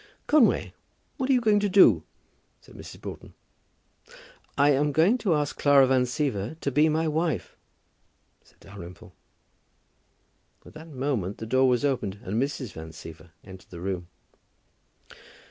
[0.25, 0.73] "Conway,
[1.17, 2.01] what are you going to do?"
[2.59, 2.99] said Mrs.
[3.01, 3.35] Broughton.
[4.57, 7.55] "I am going to ask Clara Van Siever to be my wife,"
[8.43, 9.13] said Dalrymple.
[10.65, 12.73] At that moment the door was opened, and Mrs.
[12.73, 14.07] Van Siever entered the room.